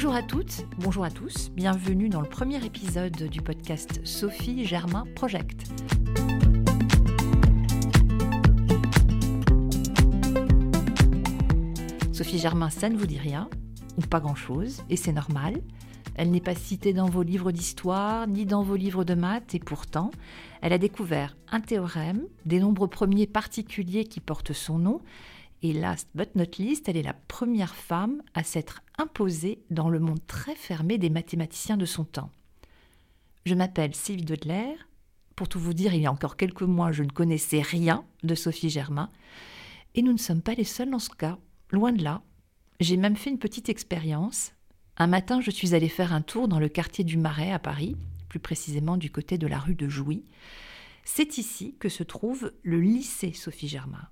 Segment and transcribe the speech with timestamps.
[0.00, 5.02] Bonjour à toutes, bonjour à tous, bienvenue dans le premier épisode du podcast Sophie Germain
[5.16, 5.66] Project.
[12.12, 13.50] Sophie Germain, ça ne vous dit rien,
[13.96, 15.60] ou pas grand-chose, et c'est normal.
[16.14, 19.58] Elle n'est pas citée dans vos livres d'histoire, ni dans vos livres de maths, et
[19.58, 20.12] pourtant,
[20.62, 25.00] elle a découvert un théorème, des nombres premiers particuliers qui portent son nom,
[25.62, 29.98] et last but not least, elle est la première femme à s'être imposée dans le
[29.98, 32.30] monde très fermé des mathématiciens de son temps.
[33.44, 34.74] Je m'appelle Sylvie Dodler.
[35.34, 38.34] Pour tout vous dire, il y a encore quelques mois, je ne connaissais rien de
[38.34, 39.08] Sophie Germain.
[39.94, 41.38] Et nous ne sommes pas les seuls dans ce cas,
[41.70, 42.22] loin de là.
[42.80, 44.52] J'ai même fait une petite expérience.
[44.96, 47.96] Un matin, je suis allée faire un tour dans le quartier du Marais à Paris,
[48.28, 50.24] plus précisément du côté de la rue de Jouy.
[51.04, 54.08] C'est ici que se trouve le lycée Sophie Germain.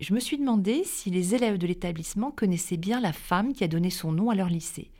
[0.00, 3.68] Je me suis demandé si les élèves de l'établissement connaissaient bien la femme qui a
[3.68, 4.92] donné son nom à leur lycée.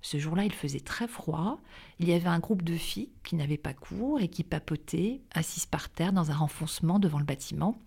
[0.00, 1.60] Ce jour-là, il faisait très froid.
[2.00, 5.66] Il y avait un groupe de filles qui n'avaient pas cours et qui papotaient, assises
[5.66, 7.78] par terre dans un renfoncement devant le bâtiment.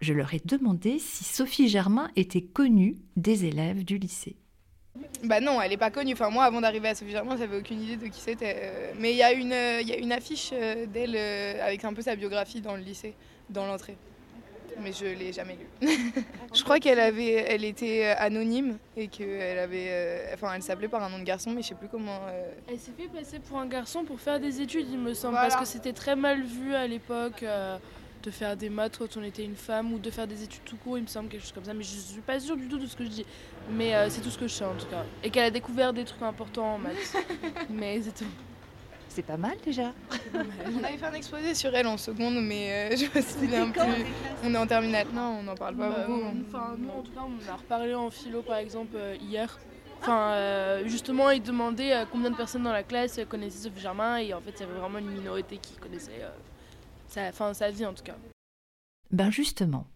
[0.00, 4.36] Je leur ai demandé si Sophie Germain était connue des élèves du lycée.
[5.24, 6.12] Bah non, elle n'est pas connue.
[6.12, 8.54] Enfin, moi, avant d'arriver à Sophie Germain, j'avais aucune idée de qui c'était.
[8.62, 11.84] Euh, mais il y, a une, il y a une affiche euh, d'elle euh, avec
[11.84, 13.14] un peu sa biographie dans le lycée,
[13.50, 13.96] dans l'entrée
[14.80, 15.88] mais je l'ai jamais lu.
[16.54, 20.88] je crois qu'elle avait, elle était euh, anonyme et qu'elle avait, euh, enfin, elle s'appelait
[20.88, 22.20] par un nom de garçon, mais je sais plus comment.
[22.28, 22.52] Euh.
[22.68, 25.56] Elle s'est fait passer pour un garçon pour faire des études, il me semble, parce
[25.56, 27.44] que c'était très mal vu à l'époque.
[28.24, 30.78] de faire des maths quand on était une femme ou de faire des études tout
[30.78, 31.74] court, il me semble, quelque chose comme ça.
[31.74, 33.26] Mais je suis pas sûre du tout de ce que je dis.
[33.70, 35.04] Mais c'est tout ce que je sais en tout cas.
[35.22, 37.16] Et qu'elle a découvert des trucs importants en maths.
[37.70, 38.30] mais c'est tout.
[39.14, 39.92] C'est pas mal déjà.
[40.34, 43.80] on avait fait un exposé sur elle en seconde, mais euh, je me un peu.
[44.42, 45.06] On est en terminale.
[45.14, 46.20] Non, on n'en parle pas bah, beaucoup.
[46.48, 49.56] Enfin, nous, en tout cas, on a reparlé en philo par exemple euh, hier.
[50.00, 54.34] Enfin, euh, justement, il demandait combien de personnes dans la classe connaissaient Sophie Germain, et
[54.34, 56.20] en fait, il y avait vraiment une minorité qui connaissait
[57.06, 58.16] sa vie en tout cas.
[59.12, 59.86] Ben justement,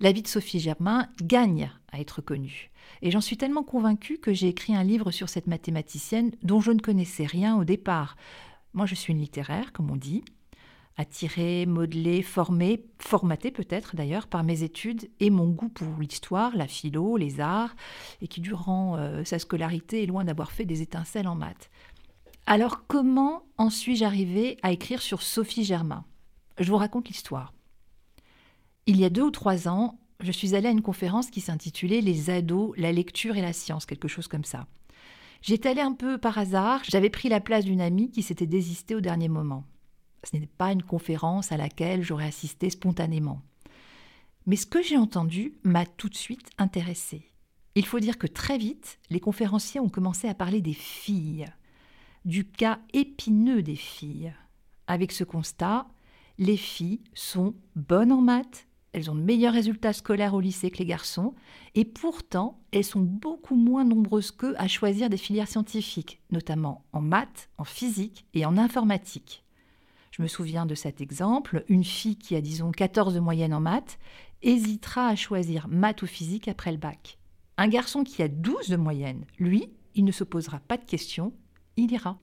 [0.00, 2.70] la vie de Sophie Germain gagne à être connue.
[3.02, 6.72] Et j'en suis tellement convaincue que j'ai écrit un livre sur cette mathématicienne dont je
[6.72, 8.16] ne connaissais rien au départ.
[8.74, 10.24] Moi, je suis une littéraire, comme on dit,
[10.96, 16.66] attirée, modelée, formée, formatée peut-être d'ailleurs par mes études et mon goût pour l'histoire, la
[16.66, 17.74] philo, les arts,
[18.20, 21.70] et qui durant euh, sa scolarité est loin d'avoir fait des étincelles en maths.
[22.46, 26.04] Alors comment en suis-je arrivée à écrire sur Sophie Germain?
[26.58, 27.52] Je vous raconte l'histoire.
[28.86, 32.00] Il y a deux ou trois ans, je suis allée à une conférence qui s'intitulait
[32.00, 34.66] Les ados, la lecture et la science, quelque chose comme ça.
[35.44, 38.94] J'étais allée un peu par hasard, j'avais pris la place d'une amie qui s'était désistée
[38.94, 39.64] au dernier moment.
[40.22, 43.42] Ce n'était pas une conférence à laquelle j'aurais assisté spontanément.
[44.46, 47.30] Mais ce que j'ai entendu m'a tout de suite intéressée.
[47.74, 51.44] Il faut dire que très vite, les conférenciers ont commencé à parler des filles,
[52.24, 54.32] du cas épineux des filles.
[54.86, 55.86] Avec ce constat,
[56.38, 60.78] les filles sont bonnes en maths, elles ont de meilleurs résultats scolaires au lycée que
[60.78, 61.34] les garçons,
[61.74, 67.00] et pourtant, elles sont beaucoup moins nombreuses qu'eux à choisir des filières scientifiques, notamment en
[67.00, 69.44] maths, en physique et en informatique.
[70.12, 73.60] Je me souviens de cet exemple, une fille qui a disons 14 de moyenne en
[73.60, 73.98] maths
[74.42, 77.18] hésitera à choisir maths ou physique après le bac.
[77.56, 81.32] Un garçon qui a 12 de moyenne, lui, il ne se posera pas de questions,
[81.76, 82.18] il ira.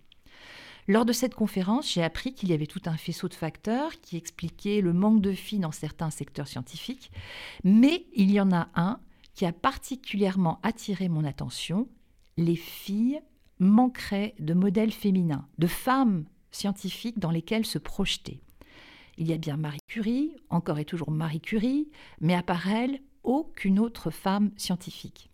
[0.91, 4.17] Lors de cette conférence, j'ai appris qu'il y avait tout un faisceau de facteurs qui
[4.17, 7.13] expliquaient le manque de filles dans certains secteurs scientifiques,
[7.63, 8.99] mais il y en a un
[9.33, 11.87] qui a particulièrement attiré mon attention.
[12.35, 13.21] Les filles
[13.59, 18.41] manqueraient de modèles féminins, de femmes scientifiques dans lesquelles se projeter.
[19.17, 21.87] Il y a bien Marie Curie, encore et toujours Marie Curie,
[22.19, 25.30] mais à part elle, aucune autre femme scientifique.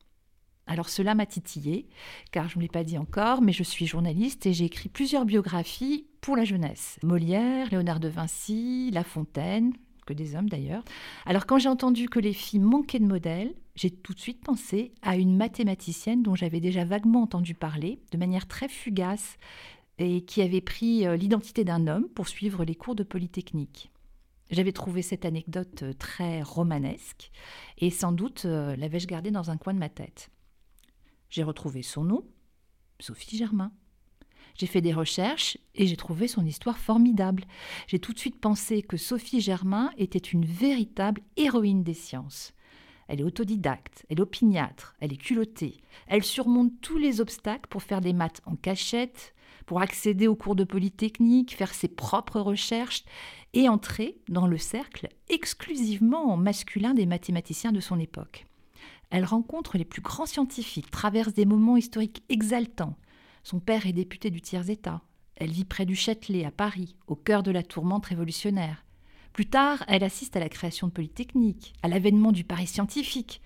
[0.67, 1.87] Alors cela m'a titillé,
[2.31, 5.25] car je ne l'ai pas dit encore, mais je suis journaliste et j'ai écrit plusieurs
[5.25, 6.99] biographies pour la jeunesse.
[7.03, 9.73] Molière, Léonard de Vinci, La Fontaine,
[10.05, 10.83] que des hommes d'ailleurs.
[11.25, 14.91] Alors quand j'ai entendu que les filles manquaient de modèles, j'ai tout de suite pensé
[15.03, 19.37] à une mathématicienne dont j'avais déjà vaguement entendu parler, de manière très fugace,
[19.99, 23.91] et qui avait pris euh, l'identité d'un homme pour suivre les cours de Polytechnique.
[24.49, 27.31] J'avais trouvé cette anecdote euh, très romanesque
[27.77, 30.29] et sans doute euh, l'avais-je gardée dans un coin de ma tête.
[31.29, 32.23] J'ai retrouvé son nom,
[32.99, 33.71] Sophie Germain.
[34.55, 37.45] J'ai fait des recherches et j'ai trouvé son histoire formidable.
[37.87, 42.53] J'ai tout de suite pensé que Sophie Germain était une véritable héroïne des sciences.
[43.07, 45.77] Elle est autodidacte, elle est opiniâtre, elle est culottée.
[46.07, 49.33] Elle surmonte tous les obstacles pour faire des maths en cachette,
[49.65, 53.03] pour accéder aux cours de Polytechnique, faire ses propres recherches
[53.53, 58.45] et entrer dans le cercle exclusivement masculin des mathématiciens de son époque.
[59.09, 62.97] Elle rencontre les plus grands scientifiques, traverse des moments historiques exaltants.
[63.43, 65.01] Son père est député du tiers-État.
[65.35, 68.83] Elle vit près du Châtelet, à Paris, au cœur de la tourmente révolutionnaire.
[69.33, 73.41] Plus tard, elle assiste à la création de Polytechnique, à l'avènement du Paris scientifique.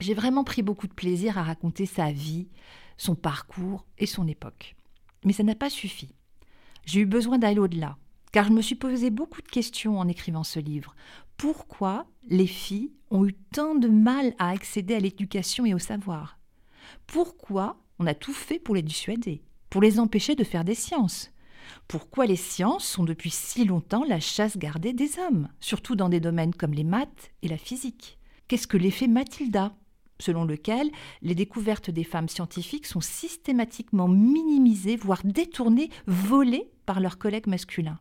[0.00, 2.48] J'ai vraiment pris beaucoup de plaisir à raconter sa vie,
[2.96, 4.74] son parcours et son époque.
[5.24, 6.14] Mais ça n'a pas suffi.
[6.86, 7.98] J'ai eu besoin d'aller au-delà,
[8.32, 10.94] car je me suis posé beaucoup de questions en écrivant ce livre.
[11.36, 16.38] Pourquoi les filles ont eu tant de mal à accéder à l'éducation et au savoir?
[17.06, 21.30] Pourquoi on a tout fait pour les dissuader, pour les empêcher de faire des sciences?
[21.86, 26.20] Pourquoi les sciences sont depuis si longtemps la chasse gardée des hommes, surtout dans des
[26.20, 28.18] domaines comme les maths et la physique?
[28.46, 29.74] Qu'est-ce que l'effet Mathilda?
[30.20, 30.90] Selon lequel
[31.22, 38.00] les découvertes des femmes scientifiques sont systématiquement minimisées, voire détournées, volées par leurs collègues masculins.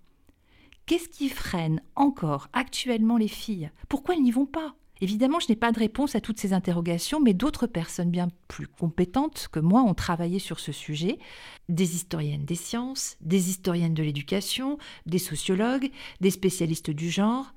[0.88, 3.72] Qu'est-ce qui freine encore actuellement les filles?
[3.90, 4.74] Pourquoi elles n'y vont pas?
[5.02, 8.68] Évidemment, je n'ai pas de réponse à toutes ces interrogations, mais d'autres personnes bien plus
[8.68, 11.20] compétentes que moi ont travaillé sur ce sujet.
[11.68, 15.92] Des historiennes des sciences, des historiennes de l'éducation, des sociologues,
[16.22, 17.54] des spécialistes du genre.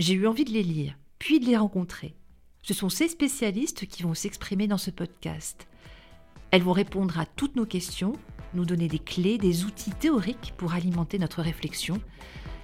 [0.00, 2.16] J'ai eu envie de les lire, puis de les rencontrer.
[2.62, 5.68] Ce sont ces spécialistes qui vont s'exprimer dans ce podcast.
[6.52, 8.14] Elles vont répondre à toutes nos questions,
[8.54, 12.00] nous donner des clés, des outils théoriques pour alimenter notre réflexion,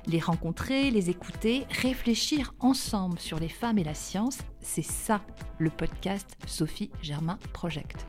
[0.08, 4.38] les rencontrer, les écouter, réfléchir ensemble sur les femmes et la science.
[4.60, 5.20] C'est ça
[5.58, 8.06] le podcast Sophie Germain Project.